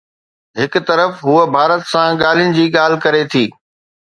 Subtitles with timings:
[0.59, 3.45] هڪ طرف هوءَ ڀارت سان ڳالهين جي ڳالهه ڪري ٿي.